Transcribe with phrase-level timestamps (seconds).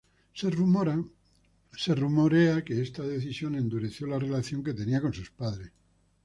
[1.73, 5.71] Se rumora que esta decisión endureció la relación que tenía con sus padres.